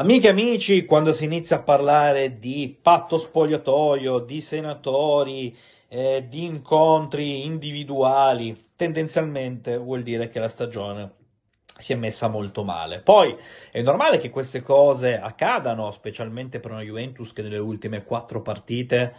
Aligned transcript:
Amiche 0.00 0.28
e 0.28 0.30
amici, 0.30 0.86
quando 0.86 1.12
si 1.12 1.24
inizia 1.24 1.56
a 1.56 1.62
parlare 1.62 2.38
di 2.38 2.74
patto 2.80 3.18
spogliatoio, 3.18 4.20
di 4.20 4.40
senatori, 4.40 5.54
eh, 5.88 6.24
di 6.26 6.46
incontri 6.46 7.44
individuali, 7.44 8.70
tendenzialmente 8.76 9.76
vuol 9.76 10.00
dire 10.02 10.30
che 10.30 10.38
la 10.38 10.48
stagione 10.48 11.16
si 11.76 11.92
è 11.92 11.96
messa 11.96 12.28
molto 12.28 12.64
male. 12.64 13.00
Poi 13.00 13.36
è 13.70 13.82
normale 13.82 14.16
che 14.16 14.30
queste 14.30 14.62
cose 14.62 15.20
accadano, 15.20 15.90
specialmente 15.90 16.60
per 16.60 16.70
una 16.70 16.80
Juventus 16.80 17.34
che 17.34 17.42
nelle 17.42 17.58
ultime 17.58 18.02
quattro 18.02 18.40
partite 18.40 19.14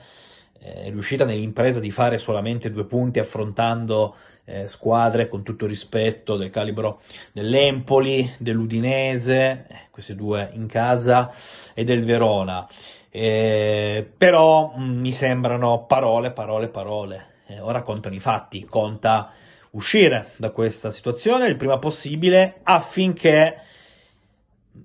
eh, 0.60 0.86
è 0.86 0.90
riuscita 0.90 1.26
nell'impresa 1.26 1.80
di 1.80 1.92
fare 1.92 2.18
solamente 2.18 2.72
due 2.72 2.86
punti 2.86 3.20
affrontando 3.20 4.16
eh, 4.46 4.68
squadre 4.68 5.28
con 5.28 5.44
tutto 5.44 5.66
rispetto 5.66 6.36
del 6.36 6.50
calibro 6.50 7.02
dell'Empoli, 7.32 8.34
dell'Udinese, 8.38 9.66
eh, 9.68 9.76
queste 9.92 10.16
due 10.16 10.50
in 10.54 10.68
casa, 10.68 11.32
e 11.74 11.84
del 11.84 12.04
Verona. 12.04 12.68
Eh, 13.10 14.10
però 14.18 14.74
mh, 14.76 14.84
mm, 14.84 15.00
mi 15.00 15.12
sembrano 15.12 15.86
parole, 15.86 16.32
parole, 16.32 16.70
parole. 16.70 17.26
Eh, 17.48 17.60
ora 17.60 17.82
contano 17.82 18.16
i 18.16 18.20
fatti, 18.20 18.66
conta 18.66 19.32
uscire 19.72 20.32
da 20.38 20.52
questa 20.52 20.92
situazione 20.92 21.48
il 21.48 21.56
prima 21.56 21.78
possibile 21.78 22.60
affinché 22.64 23.62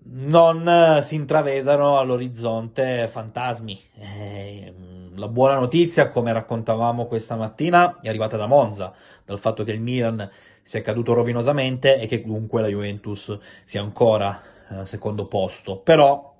non 0.04 1.02
si 1.04 1.14
intravedano 1.14 1.98
all'orizzonte 1.98 3.08
fantasmi. 3.08 3.80
Eh, 3.98 4.45
la 5.16 5.28
buona 5.28 5.54
notizia, 5.58 6.08
come 6.08 6.32
raccontavamo 6.32 7.06
questa 7.06 7.36
mattina, 7.36 7.98
è 8.00 8.08
arrivata 8.08 8.36
da 8.36 8.46
Monza, 8.46 8.94
dal 9.24 9.38
fatto 9.38 9.64
che 9.64 9.72
il 9.72 9.80
Milan 9.80 10.30
sia 10.62 10.82
caduto 10.82 11.12
rovinosamente 11.12 11.98
e 11.98 12.06
che 12.06 12.22
comunque 12.22 12.60
la 12.60 12.68
Juventus 12.68 13.38
sia 13.64 13.80
ancora 13.80 14.42
eh, 14.68 14.84
secondo 14.84 15.26
posto. 15.26 15.78
Però 15.78 16.34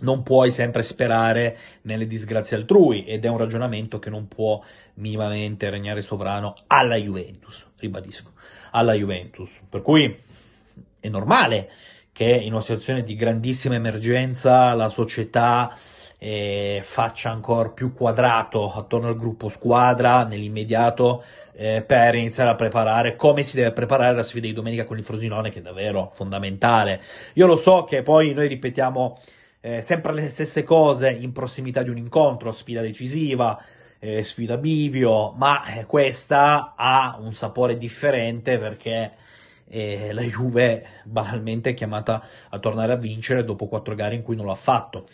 non 0.00 0.22
puoi 0.22 0.50
sempre 0.50 0.82
sperare 0.82 1.56
nelle 1.82 2.06
disgrazie 2.06 2.56
altrui 2.56 3.04
ed 3.04 3.24
è 3.24 3.28
un 3.28 3.38
ragionamento 3.38 3.98
che 3.98 4.10
non 4.10 4.28
può 4.28 4.62
minimamente 4.94 5.70
regnare 5.70 6.02
sovrano 6.02 6.54
alla 6.66 6.96
Juventus, 6.96 7.66
ribadisco, 7.78 8.32
alla 8.70 8.94
Juventus. 8.94 9.50
Per 9.68 9.82
cui 9.82 10.16
è 11.00 11.08
normale 11.08 11.70
che 12.12 12.28
in 12.28 12.52
una 12.52 12.60
situazione 12.60 13.02
di 13.02 13.16
grandissima 13.16 13.74
emergenza 13.74 14.74
la 14.74 14.88
società 14.88 15.76
eh, 16.24 16.82
faccia 16.84 17.30
ancora 17.30 17.70
più 17.70 17.92
quadrato 17.92 18.72
attorno 18.72 19.08
al 19.08 19.16
gruppo 19.16 19.48
squadra 19.48 20.22
nell'immediato 20.22 21.24
eh, 21.52 21.82
per 21.82 22.14
iniziare 22.14 22.50
a 22.50 22.54
preparare 22.54 23.16
come 23.16 23.42
si 23.42 23.56
deve 23.56 23.72
preparare 23.72 24.14
la 24.14 24.22
sfida 24.22 24.46
di 24.46 24.52
domenica 24.52 24.84
con 24.84 24.96
il 24.98 25.02
Frosinone 25.02 25.50
che 25.50 25.58
è 25.58 25.62
davvero 25.62 26.12
fondamentale. 26.14 27.02
Io 27.32 27.48
lo 27.48 27.56
so 27.56 27.82
che 27.82 28.02
poi 28.02 28.34
noi 28.34 28.46
ripetiamo 28.46 29.18
eh, 29.62 29.82
sempre 29.82 30.12
le 30.12 30.28
stesse 30.28 30.62
cose 30.62 31.10
in 31.10 31.32
prossimità 31.32 31.82
di 31.82 31.90
un 31.90 31.96
incontro, 31.96 32.52
sfida 32.52 32.82
decisiva, 32.82 33.60
eh, 33.98 34.22
sfida 34.22 34.58
bivio, 34.58 35.32
ma 35.32 35.64
eh, 35.74 35.86
questa 35.86 36.74
ha 36.76 37.16
un 37.18 37.32
sapore 37.32 37.76
differente 37.76 38.58
perché 38.58 39.12
eh, 39.68 40.12
la 40.12 40.22
Juve 40.22 40.84
banalmente 41.02 41.70
è 41.70 41.74
chiamata 41.74 42.22
a 42.48 42.58
tornare 42.60 42.92
a 42.92 42.96
vincere 42.96 43.42
dopo 43.42 43.66
quattro 43.66 43.96
gare 43.96 44.14
in 44.14 44.22
cui 44.22 44.36
non 44.36 44.46
l'ha 44.46 44.54
fatto. 44.54 45.08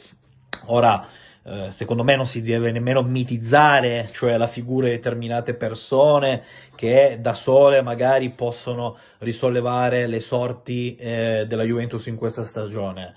Ora, 0.67 1.06
eh, 1.45 1.70
secondo 1.70 2.05
me 2.05 2.14
non 2.14 2.27
si 2.27 2.42
deve 2.42 2.70
nemmeno 2.70 3.03
mitizzare, 3.03 4.11
cioè 4.12 4.37
la 4.37 4.47
figura 4.47 4.87
di 4.87 4.92
determinate 4.92 5.55
persone 5.55 6.42
che 6.75 7.19
da 7.20 7.33
sole 7.33 7.81
magari 7.81 8.31
possono 8.31 8.98
risollevare 9.19 10.06
le 10.06 10.20
sorti 10.20 10.95
eh, 10.97 11.47
della 11.48 11.62
Juventus 11.62 12.06
in 12.06 12.17
questa 12.17 12.45
stagione. 12.45 13.15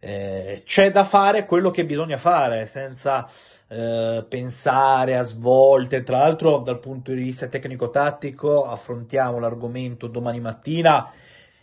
Eh, 0.00 0.62
c'è 0.64 0.90
da 0.92 1.04
fare 1.04 1.44
quello 1.46 1.70
che 1.70 1.84
bisogna 1.84 2.16
fare 2.16 2.66
senza 2.66 3.28
eh, 3.68 4.24
pensare 4.28 5.16
a 5.16 5.22
svolte. 5.22 6.02
Tra 6.02 6.18
l'altro, 6.18 6.58
dal 6.58 6.78
punto 6.78 7.12
di 7.12 7.22
vista 7.22 7.48
tecnico-tattico, 7.48 8.64
affrontiamo 8.64 9.38
l'argomento 9.38 10.06
domani 10.06 10.40
mattina. 10.40 11.10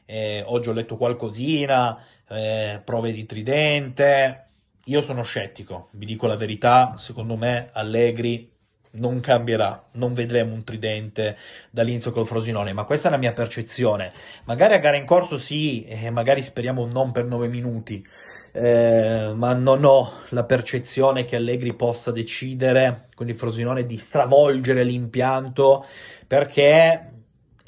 Eh, 0.06 0.44
oggi 0.46 0.70
ho 0.70 0.74
letto 0.74 0.98
qualcosina, 0.98 1.98
eh, 2.28 2.82
prove 2.84 3.12
di 3.12 3.26
tridente. 3.26 4.51
Io 4.86 5.02
sono 5.02 5.22
scettico, 5.22 5.90
vi 5.92 6.06
dico 6.06 6.26
la 6.26 6.36
verità, 6.36 6.96
secondo 6.98 7.36
me 7.36 7.70
Allegri 7.72 8.52
non 8.94 9.20
cambierà, 9.20 9.90
non 9.94 10.14
vedremo 10.14 10.54
un 10.54 10.64
tridente 10.64 11.38
dall'inizio 11.70 12.12
col 12.12 12.26
Frosinone, 12.26 12.74
ma 12.74 12.84
questa 12.84 13.08
è 13.08 13.12
la 13.12 13.18
mia 13.18 13.32
percezione. 13.32 14.12
Magari 14.46 14.74
a 14.74 14.80
gara 14.80 14.98
in 14.98 15.06
corso 15.06 15.38
sì, 15.38 15.86
e 15.86 16.10
magari 16.10 16.42
speriamo 16.42 16.86
non 16.88 17.12
per 17.12 17.26
9 17.26 17.48
minuti, 17.48 18.06
eh, 18.54 19.32
ma 19.36 19.54
non 19.54 19.86
ho 19.86 20.22
la 20.30 20.44
percezione 20.44 21.26
che 21.26 21.36
Allegri 21.36 21.74
possa 21.74 22.12
decidere 22.12 23.08
con 23.14 23.30
il 23.30 23.36
Frosinone 23.36 23.86
di 23.86 23.98
stravolgere 23.98 24.84
l'impianto 24.84 25.86
perché 26.28 27.21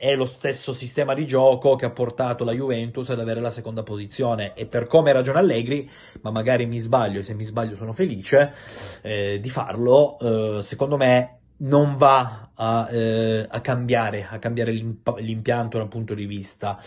è 0.04 0.18
lo 0.18 0.26
stesso 0.26 0.74
sistema 0.74 1.14
di 1.14 1.26
gioco 1.26 1.78
che 1.78 1.86
ha 1.86 1.90
portato 1.90 2.44
la 2.44 2.52
Juventus 2.52 3.08
ad 3.10 3.22
avere 3.22 3.40
la 3.40 3.50
seconda 3.50 3.84
posizione 3.84 4.52
e 4.54 4.66
per 4.66 4.86
come 4.86 5.14
ragiona 5.14 5.40
Allegri, 5.40 5.90
ma 6.20 6.30
magari 6.30 6.66
mi 6.66 6.80
sbaglio 6.80 7.22
e 7.22 7.24
se 7.24 7.34
mi 7.34 7.46
sbaglio 7.46 7.78
sono 7.78 7.94
felice 7.94 8.54
eh, 9.02 9.40
di 9.40 9.50
farlo, 9.50 10.20
eh, 10.20 10.62
secondo 10.62 10.98
me 10.98 11.38
non 11.60 11.96
va 11.96 12.50
a, 12.54 12.90
eh, 12.92 13.48
a 13.50 13.62
cambiare, 13.62 14.28
a 14.30 14.40
cambiare 14.40 14.72
l'imp- 14.74 15.20
l'impianto 15.20 15.78
dal 15.78 15.88
punto 15.88 16.14
di 16.14 16.26
vista 16.26 16.78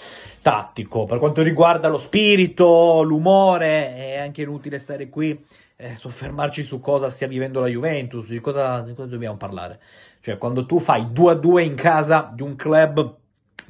tattico. 0.42 1.06
Per 1.06 1.18
quanto 1.18 1.40
riguarda 1.40 1.88
lo 1.88 1.96
spirito, 1.96 3.00
l'umore, 3.00 3.94
è 3.94 4.18
anche 4.18 4.42
inutile 4.42 4.78
stare 4.78 5.08
qui 5.08 5.42
eh, 5.76 5.94
soffermarci 5.94 6.62
su 6.62 6.80
cosa 6.80 7.10
stia 7.10 7.28
vivendo 7.28 7.60
la 7.60 7.66
Juventus, 7.66 8.28
di 8.28 8.40
cosa, 8.40 8.80
di 8.80 8.94
cosa 8.94 9.08
dobbiamo 9.08 9.36
parlare. 9.36 9.80
Cioè, 10.26 10.38
quando 10.38 10.66
tu 10.66 10.80
fai 10.80 11.12
2 11.12 11.30
a 11.30 11.34
2 11.36 11.62
in 11.62 11.76
casa 11.76 12.32
di 12.34 12.42
un 12.42 12.56
club 12.56 13.14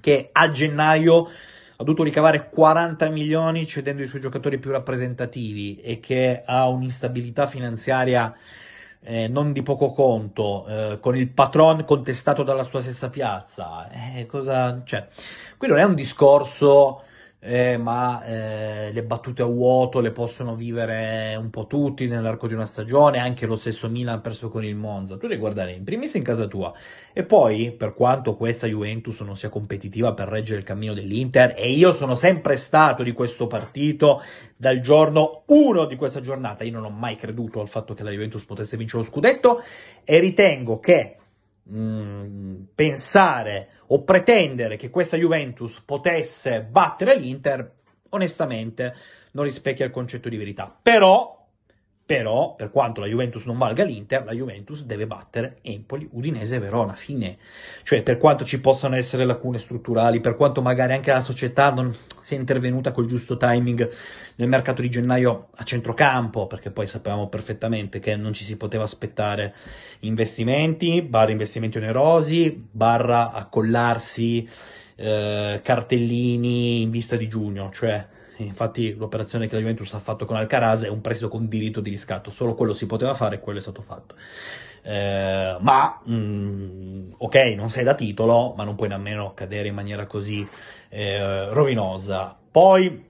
che 0.00 0.30
a 0.32 0.50
gennaio 0.50 1.26
ha 1.26 1.84
dovuto 1.84 2.02
ricavare 2.02 2.48
40 2.48 3.10
milioni 3.10 3.66
cedendo 3.66 4.02
i 4.02 4.06
suoi 4.06 4.22
giocatori 4.22 4.56
più 4.56 4.70
rappresentativi 4.70 5.78
e 5.82 6.00
che 6.00 6.42
ha 6.46 6.66
un'instabilità 6.66 7.46
finanziaria 7.46 8.34
eh, 9.02 9.28
non 9.28 9.52
di 9.52 9.62
poco 9.62 9.92
conto, 9.92 10.66
eh, 10.66 10.98
con 10.98 11.14
il 11.14 11.28
patron 11.28 11.84
contestato 11.84 12.42
dalla 12.42 12.64
sua 12.64 12.80
stessa 12.80 13.10
piazza, 13.10 13.90
eh, 13.90 14.24
cosa, 14.24 14.80
cioè, 14.82 15.08
qui 15.58 15.68
non 15.68 15.76
è 15.76 15.84
un 15.84 15.94
discorso 15.94 17.02
eh, 17.38 17.76
ma 17.76 18.24
eh, 18.24 18.92
le 18.92 19.02
battute 19.02 19.42
a 19.42 19.46
vuoto 19.46 20.00
le 20.00 20.10
possono 20.10 20.54
vivere 20.54 21.36
un 21.36 21.50
po' 21.50 21.66
tutti 21.66 22.08
nell'arco 22.08 22.48
di 22.48 22.54
una 22.54 22.66
stagione, 22.66 23.18
anche 23.18 23.46
lo 23.46 23.56
stesso 23.56 23.88
Milan 23.88 24.20
perso 24.20 24.48
con 24.48 24.64
il 24.64 24.74
Monza. 24.74 25.16
Tu 25.16 25.26
devi 25.26 25.40
guardare 25.40 25.72
in 25.72 25.84
primis 25.84 26.14
in 26.14 26.22
casa 26.22 26.46
tua 26.46 26.72
e 27.12 27.24
poi, 27.24 27.72
per 27.72 27.94
quanto 27.94 28.36
questa 28.36 28.66
Juventus 28.66 29.20
non 29.20 29.36
sia 29.36 29.48
competitiva 29.48 30.14
per 30.14 30.28
reggere 30.28 30.58
il 30.58 30.64
cammino 30.64 30.94
dell'Inter, 30.94 31.54
e 31.56 31.70
io 31.70 31.92
sono 31.92 32.14
sempre 32.14 32.56
stato 32.56 33.02
di 33.02 33.12
questo 33.12 33.46
partito 33.46 34.22
dal 34.56 34.80
giorno 34.80 35.42
1 35.46 35.84
di 35.86 35.96
questa 35.96 36.20
giornata, 36.20 36.64
io 36.64 36.72
non 36.72 36.84
ho 36.84 36.90
mai 36.90 37.16
creduto 37.16 37.60
al 37.60 37.68
fatto 37.68 37.94
che 37.94 38.02
la 38.02 38.10
Juventus 38.10 38.44
potesse 38.44 38.76
vincere 38.76 39.02
lo 39.02 39.08
scudetto 39.08 39.62
e 40.02 40.18
ritengo 40.18 40.80
che 40.80 41.16
mm, 41.70 42.62
pensare 42.74 43.68
o 43.88 44.02
pretendere 44.02 44.76
che 44.76 44.90
questa 44.90 45.16
Juventus 45.16 45.80
potesse 45.80 46.62
battere 46.62 47.18
l'Inter, 47.18 47.70
onestamente 48.10 48.94
non 49.32 49.44
rispecchia 49.44 49.84
il 49.84 49.92
concetto 49.92 50.28
di 50.28 50.36
verità. 50.36 50.74
Però 50.82 51.35
però, 52.06 52.54
per 52.54 52.70
quanto 52.70 53.00
la 53.00 53.08
Juventus 53.08 53.44
non 53.46 53.58
valga 53.58 53.82
l'Inter, 53.82 54.24
la 54.24 54.32
Juventus 54.32 54.84
deve 54.84 55.08
battere 55.08 55.58
Empoli, 55.62 56.08
Udinese 56.12 56.54
e 56.54 56.58
Verona, 56.60 56.94
fine. 56.94 57.36
Cioè, 57.82 58.04
per 58.04 58.16
quanto 58.16 58.44
ci 58.44 58.60
possano 58.60 58.94
essere 58.94 59.24
lacune 59.24 59.58
strutturali, 59.58 60.20
per 60.20 60.36
quanto 60.36 60.62
magari 60.62 60.92
anche 60.92 61.10
la 61.10 61.20
società 61.20 61.72
non 61.72 61.92
sia 62.22 62.36
intervenuta 62.36 62.92
col 62.92 63.06
giusto 63.06 63.36
timing 63.36 63.90
nel 64.36 64.48
mercato 64.48 64.82
di 64.82 64.88
gennaio 64.88 65.48
a 65.56 65.64
centrocampo, 65.64 66.46
perché 66.46 66.70
poi 66.70 66.86
sapevamo 66.86 67.28
perfettamente 67.28 67.98
che 67.98 68.14
non 68.14 68.32
ci 68.32 68.44
si 68.44 68.56
poteva 68.56 68.84
aspettare 68.84 69.52
investimenti, 70.00 71.02
barra 71.02 71.32
investimenti 71.32 71.78
onerosi, 71.78 72.68
barra 72.70 73.32
accollarsi 73.32 74.48
eh, 74.94 75.60
cartellini 75.60 76.82
in 76.82 76.90
vista 76.90 77.16
di 77.16 77.26
giugno, 77.26 77.70
cioè 77.72 78.14
Infatti 78.38 78.94
l'operazione 78.94 79.46
che 79.46 79.54
la 79.54 79.60
Juventus 79.60 79.92
ha 79.94 79.98
fatto 79.98 80.26
con 80.26 80.36
Alcaraz 80.36 80.84
è 80.84 80.88
un 80.88 81.00
prestito 81.00 81.28
con 81.28 81.48
diritto 81.48 81.80
di 81.80 81.90
riscatto, 81.90 82.30
solo 82.30 82.54
quello 82.54 82.74
si 82.74 82.86
poteva 82.86 83.14
fare 83.14 83.36
e 83.36 83.40
quello 83.40 83.58
è 83.58 83.62
stato 83.62 83.82
fatto. 83.82 84.14
Eh, 84.82 85.56
ma 85.58 86.00
mh, 86.04 86.14
mm, 86.14 87.10
ok, 87.16 87.34
non 87.56 87.70
sei 87.70 87.84
da 87.84 87.94
titolo, 87.94 88.54
ma 88.56 88.64
non 88.64 88.74
puoi 88.76 88.88
nemmeno 88.88 89.32
cadere 89.34 89.68
in 89.68 89.74
maniera 89.74 90.06
così 90.06 90.46
eh, 90.90 91.48
rovinosa. 91.50 92.36
Poi, 92.50 93.04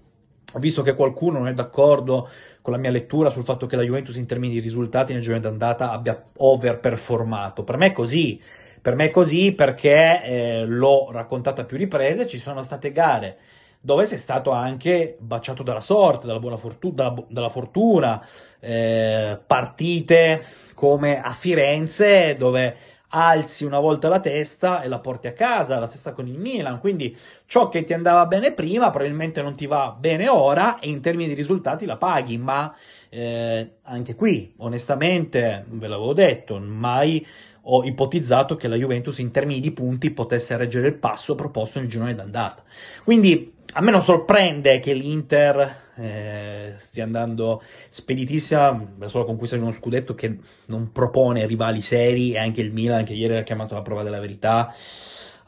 visto 0.58 0.82
che 0.82 0.94
qualcuno 0.94 1.38
non 1.38 1.48
è 1.48 1.52
d'accordo 1.54 2.28
con 2.62 2.72
la 2.72 2.78
mia 2.78 2.90
lettura 2.90 3.30
sul 3.30 3.44
fatto 3.44 3.66
che 3.66 3.76
la 3.76 3.82
Juventus 3.82 4.16
in 4.16 4.26
termini 4.26 4.54
di 4.54 4.60
risultati 4.60 5.12
nel 5.12 5.22
giorno 5.22 5.40
d'andata 5.40 5.90
abbia 5.90 6.20
overperformato, 6.36 7.64
per 7.64 7.76
me 7.76 7.86
è 7.86 7.92
così. 7.92 8.40
Per 8.80 8.94
me 8.94 9.06
è 9.06 9.10
così 9.10 9.52
perché 9.52 10.22
eh, 10.22 10.64
l'ho 10.64 11.10
raccontato 11.10 11.60
a 11.60 11.64
più 11.64 11.76
riprese, 11.76 12.28
ci 12.28 12.38
sono 12.38 12.62
state 12.62 12.92
gare 12.92 13.36
dove 13.80 14.06
sei 14.06 14.18
stato 14.18 14.50
anche 14.50 15.16
baciato 15.18 15.62
dalla 15.62 15.80
sorte, 15.80 16.26
dalla 16.26 16.38
buona 16.38 16.56
fortuna, 16.56 16.94
dalla, 16.94 17.24
dalla 17.28 17.48
fortuna, 17.48 18.26
eh, 18.60 19.38
partite 19.46 20.44
come 20.74 21.20
a 21.20 21.32
Firenze 21.32 22.36
dove 22.36 22.76
alzi 23.08 23.64
una 23.64 23.78
volta 23.78 24.08
la 24.08 24.20
testa 24.20 24.82
e 24.82 24.88
la 24.88 24.98
porti 24.98 25.26
a 25.26 25.32
casa, 25.32 25.78
la 25.78 25.86
stessa 25.86 26.12
con 26.12 26.26
il 26.26 26.38
Milan, 26.38 26.80
quindi 26.80 27.16
ciò 27.46 27.68
che 27.68 27.84
ti 27.84 27.92
andava 27.92 28.26
bene 28.26 28.52
prima 28.52 28.90
probabilmente 28.90 29.40
non 29.42 29.54
ti 29.54 29.66
va 29.66 29.96
bene 29.98 30.28
ora 30.28 30.78
e 30.78 30.88
in 30.88 31.00
termini 31.00 31.28
di 31.28 31.34
risultati 31.34 31.86
la 31.86 31.96
paghi, 31.96 32.36
ma 32.36 32.74
eh, 33.08 33.70
anche 33.82 34.14
qui 34.14 34.52
onestamente, 34.58 35.64
ve 35.68 35.86
l'avevo 35.86 36.12
detto, 36.12 36.58
mai 36.58 37.24
ho 37.68 37.82
ipotizzato 37.84 38.54
che 38.54 38.68
la 38.68 38.76
Juventus 38.76 39.18
in 39.18 39.32
termini 39.32 39.60
di 39.60 39.72
punti 39.72 40.12
potesse 40.12 40.56
reggere 40.56 40.88
il 40.88 40.94
passo 40.94 41.34
proposto 41.34 41.80
nel 41.80 41.88
girone 41.88 42.14
d'andata. 42.14 42.62
Quindi 43.02 43.54
a 43.76 43.82
me 43.82 43.90
non 43.90 44.02
sorprende 44.02 44.80
che 44.80 44.94
l'Inter 44.94 45.90
eh, 45.96 46.74
stia 46.78 47.04
andando 47.04 47.62
speditissima 47.90 48.70
la 48.98 49.24
conquista 49.24 49.56
di 49.56 49.62
uno 49.62 49.70
scudetto 49.70 50.14
che 50.14 50.38
non 50.66 50.92
propone 50.92 51.46
rivali 51.46 51.82
seri 51.82 52.32
e 52.32 52.38
anche 52.38 52.62
il 52.62 52.72
Milan 52.72 53.04
che 53.04 53.12
ieri 53.12 53.36
ha 53.36 53.42
chiamato 53.42 53.74
la 53.74 53.82
prova 53.82 54.02
della 54.02 54.18
verità 54.18 54.74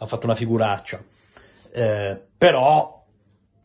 ha 0.01 0.07
fatto 0.07 0.27
una 0.27 0.35
figuraccia. 0.35 1.03
Eh, 1.73 2.21
però 2.37 3.03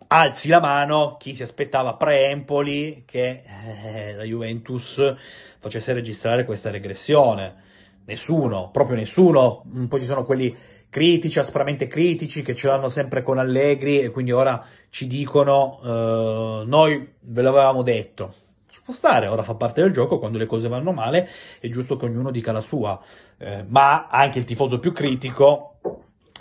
alzi 0.07 0.48
la 0.48 0.62
mano 0.62 1.18
chi 1.19 1.36
si 1.36 1.44
aspettava 1.44 1.95
pre-Empoli 1.95 3.04
che 3.06 3.44
eh, 3.45 4.13
la 4.13 4.24
Juventus 4.24 5.13
facesse 5.60 5.92
registrare 5.92 6.45
questa 6.45 6.71
regressione 6.71 7.63
Nessuno, 8.06 8.69
proprio 8.69 8.98
nessuno. 8.98 9.63
Poi 9.88 10.00
ci 10.00 10.06
sono 10.06 10.25
quelli 10.25 10.54
critici, 10.94 11.40
aspramente 11.40 11.88
critici, 11.88 12.44
che 12.44 12.54
ce 12.54 12.68
l'hanno 12.68 12.88
sempre 12.88 13.24
con 13.24 13.40
Allegri 13.40 14.00
e 14.00 14.12
quindi 14.12 14.31
ora 14.31 14.63
ci 14.92 15.07
dicono, 15.07 15.80
uh, 15.81 16.68
noi 16.68 17.13
ve 17.19 17.42
l'avevamo 17.42 17.81
detto. 17.81 18.36
Ci 18.69 18.80
può 18.84 18.94
stare, 18.94 19.25
ora 19.25 19.42
fa 19.42 19.56
parte 19.56 19.81
del 19.81 19.92
gioco, 19.92 20.19
quando 20.19 20.38
le 20.38 20.45
cose 20.45 20.68
vanno 20.68 20.92
male 20.92 21.28
è 21.60 21.68
giusto 21.68 21.98
che 21.98 22.06
ognuno 22.06 22.30
dica 22.30 22.51
la 22.51 22.62
sua. 22.62 23.01
Eh, 23.40 23.66
ma 23.68 24.07
anche 24.07 24.38
il 24.38 24.45
tifoso 24.45 24.78
più 24.78 24.92
critico, 24.92 25.80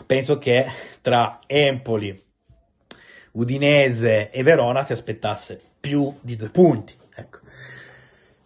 penso 0.06 0.36
che 0.36 0.66
tra 1.00 1.40
Empoli, 1.46 2.22
Udinese 3.32 4.30
e 4.30 4.42
Verona 4.42 4.82
si 4.82 4.92
aspettasse 4.92 5.58
più 5.80 6.14
di 6.20 6.36
due 6.36 6.50
punti. 6.50 6.94
Ecco. 7.14 7.38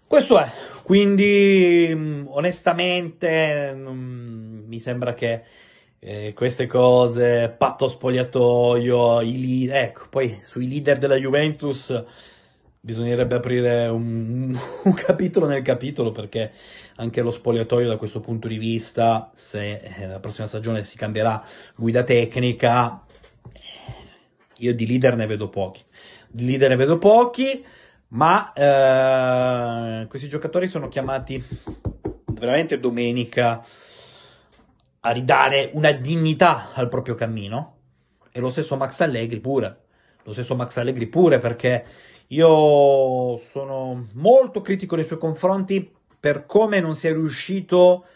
Questo 0.06 0.38
è, 0.38 0.48
quindi 0.84 1.90
mm, 1.92 2.26
onestamente 2.28 3.72
mm, 3.74 4.68
mi 4.68 4.78
sembra 4.78 5.14
che 5.14 5.42
eh, 6.08 6.32
queste 6.34 6.68
cose, 6.68 7.52
patto 7.58 7.88
spogliatoio, 7.88 9.22
i 9.22 9.40
leader, 9.40 9.76
ecco, 9.82 10.06
poi 10.08 10.40
sui 10.44 10.68
leader 10.68 10.98
della 10.98 11.16
Juventus 11.16 12.04
bisognerebbe 12.78 13.34
aprire 13.34 13.88
un, 13.88 14.56
un, 14.84 14.94
capitolo 14.94 15.46
nel 15.46 15.62
capitolo 15.62 16.12
perché 16.12 16.52
anche 16.94 17.20
lo 17.22 17.32
spogliatoio 17.32 17.88
da 17.88 17.96
questo 17.96 18.20
punto 18.20 18.46
di 18.46 18.56
vista, 18.56 19.32
se 19.34 19.80
eh, 19.80 20.06
la 20.06 20.20
prossima 20.20 20.46
stagione 20.46 20.84
si 20.84 20.96
cambierà 20.96 21.44
guida 21.74 22.04
tecnica, 22.04 23.04
io 24.58 24.74
di 24.76 24.86
leader 24.86 25.16
ne 25.16 25.26
vedo 25.26 25.48
pochi. 25.48 25.82
Di 26.28 26.46
leader 26.46 26.68
ne 26.68 26.76
vedo 26.76 26.98
pochi 26.98 27.64
ma 28.08 28.52
eh, 28.52 30.06
questi 30.06 30.28
giocatori 30.28 30.68
sono 30.68 30.86
chiamati 30.86 31.44
veramente 32.26 32.78
domenica 32.78 33.64
a 35.06 35.12
ridare 35.12 35.70
una 35.74 35.92
dignità 35.92 36.72
al 36.72 36.88
proprio 36.88 37.14
cammino. 37.14 37.74
E 38.32 38.40
lo 38.40 38.50
stesso 38.50 38.76
Max 38.76 39.00
Allegri 39.00 39.40
pure. 39.40 39.84
Lo 40.24 40.32
stesso 40.32 40.56
Max 40.56 40.76
Allegri 40.78 41.06
pure 41.06 41.38
perché 41.38 41.84
io 42.28 43.38
sono 43.38 44.08
molto 44.14 44.60
critico 44.62 44.96
nei 44.96 45.04
suoi 45.04 45.18
confronti 45.18 45.94
per 46.18 46.44
come 46.44 46.80
non 46.80 46.96
sia 46.96 47.12
riuscito 47.12 48.06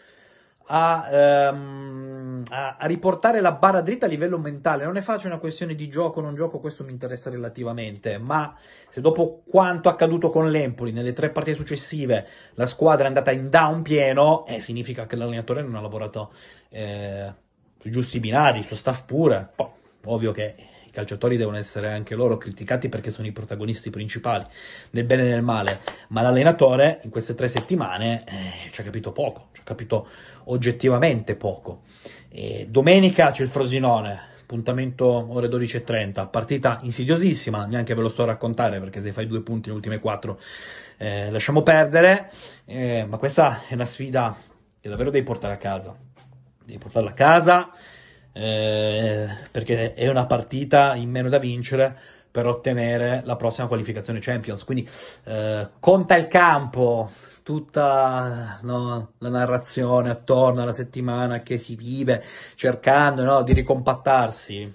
a, 0.73 1.07
ehm, 1.11 2.43
a, 2.49 2.77
a, 2.79 2.87
riportare 2.87 3.41
la 3.41 3.51
barra 3.51 3.81
dritta 3.81 4.05
a 4.05 4.09
livello 4.09 4.37
mentale. 4.37 4.85
Non 4.85 4.93
ne 4.93 5.01
faccio 5.01 5.27
una 5.27 5.37
questione 5.37 5.75
di 5.75 5.89
gioco 5.89 6.19
o 6.19 6.23
non 6.23 6.33
gioco, 6.33 6.59
questo 6.59 6.85
mi 6.85 6.91
interessa 6.91 7.29
relativamente, 7.29 8.17
ma 8.17 8.55
se 8.89 9.01
dopo 9.01 9.43
quanto 9.45 9.89
accaduto 9.89 10.29
con 10.29 10.49
l'Empoli 10.49 10.93
nelle 10.93 11.11
tre 11.11 11.29
partite 11.29 11.57
successive 11.57 12.25
la 12.53 12.65
squadra 12.65 13.03
è 13.03 13.07
andata 13.07 13.31
in 13.31 13.49
down 13.49 13.81
pieno, 13.81 14.45
eh, 14.47 14.61
significa 14.61 15.05
che 15.05 15.17
l'allenatore 15.17 15.61
non 15.61 15.75
ha 15.75 15.81
lavorato 15.81 16.31
eh, 16.69 17.33
sui 17.77 17.91
giusti 17.91 18.21
binari, 18.21 18.59
il 18.59 18.65
suo 18.65 18.77
staff 18.77 19.03
pure. 19.03 19.49
Poi, 19.53 19.67
ovvio 20.05 20.31
che 20.31 20.55
i 20.91 20.93
calciatori 20.93 21.37
devono 21.37 21.55
essere 21.55 21.93
anche 21.93 22.15
loro 22.15 22.37
criticati 22.37 22.89
perché 22.89 23.11
sono 23.11 23.25
i 23.25 23.31
protagonisti 23.31 23.89
principali, 23.89 24.45
nel 24.89 25.05
bene 25.05 25.23
e 25.23 25.29
nel 25.29 25.41
male, 25.41 25.79
ma 26.09 26.21
l'allenatore 26.21 26.99
in 27.03 27.09
queste 27.09 27.33
tre 27.33 27.47
settimane 27.47 28.25
eh, 28.27 28.69
ci 28.71 28.81
ha 28.81 28.83
capito 28.83 29.13
poco, 29.13 29.47
ci 29.53 29.61
ha 29.61 29.63
capito 29.63 30.09
oggettivamente 30.45 31.35
poco. 31.35 31.83
E 32.27 32.67
domenica 32.69 33.31
c'è 33.31 33.43
il 33.43 33.49
Frosinone, 33.49 34.19
appuntamento 34.41 35.05
ore 35.05 35.47
12.30, 35.47 36.29
partita 36.29 36.79
insidiosissima, 36.81 37.65
neanche 37.65 37.93
ve 37.93 38.01
lo 38.01 38.09
sto 38.09 38.23
a 38.23 38.25
raccontare 38.25 38.81
perché 38.81 38.99
se 38.99 39.13
fai 39.13 39.27
due 39.27 39.41
punti 39.41 39.67
nelle 39.67 39.75
ultime 39.75 39.99
quattro 39.99 40.41
eh, 40.97 41.31
lasciamo 41.31 41.63
perdere, 41.63 42.29
eh, 42.65 43.05
ma 43.07 43.15
questa 43.15 43.61
è 43.69 43.75
una 43.75 43.85
sfida 43.85 44.35
che 44.77 44.89
davvero 44.89 45.09
devi 45.09 45.23
portare 45.23 45.53
a 45.53 45.57
casa, 45.57 45.95
devi 46.65 46.79
portarla 46.79 47.11
a 47.11 47.13
casa 47.13 47.71
eh, 48.33 49.27
perché 49.51 49.93
è 49.93 50.07
una 50.09 50.25
partita 50.25 50.95
in 50.95 51.09
meno 51.09 51.29
da 51.29 51.39
vincere 51.39 51.95
per 52.31 52.45
ottenere 52.47 53.21
la 53.25 53.35
prossima 53.35 53.67
qualificazione 53.67 54.19
Champions. 54.19 54.63
Quindi 54.63 54.89
eh, 55.25 55.69
conta 55.79 56.15
il 56.15 56.27
campo, 56.27 57.11
tutta 57.43 58.59
no, 58.61 59.13
la 59.17 59.29
narrazione 59.29 60.09
attorno 60.09 60.61
alla 60.61 60.73
settimana 60.73 61.41
che 61.41 61.57
si 61.57 61.75
vive 61.75 62.23
cercando 62.55 63.23
no, 63.23 63.43
di 63.43 63.53
ricompattarsi. 63.53 64.73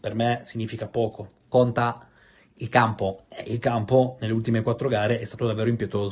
Per 0.00 0.14
me 0.14 0.40
significa 0.44 0.86
poco. 0.86 1.30
Conta 1.48 2.06
il 2.56 2.68
campo. 2.68 3.24
Il 3.46 3.58
campo 3.58 4.16
nelle 4.20 4.32
ultime 4.32 4.62
quattro 4.62 4.88
gare 4.88 5.18
è 5.18 5.24
stato 5.24 5.46
davvero 5.46 5.68
impietoso. 5.68 6.00